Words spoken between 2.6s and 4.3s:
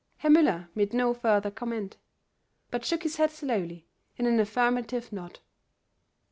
but shook his head slowly in